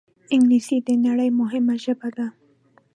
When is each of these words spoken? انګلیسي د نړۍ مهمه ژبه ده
انګلیسي 0.33 0.77
د 0.87 0.89
نړۍ 1.05 1.29
مهمه 1.39 1.75
ژبه 1.83 2.09
ده 2.17 2.27